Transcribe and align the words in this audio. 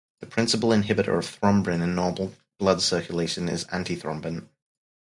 The 0.19 0.25
principal 0.25 0.69
inhibitor 0.71 1.15
of 1.19 1.25
thrombin 1.39 1.83
in 1.83 1.93
normal 1.93 2.33
blood 2.57 2.81
circulation 2.81 3.47
is 3.47 3.65
antithrombin. 3.65 4.47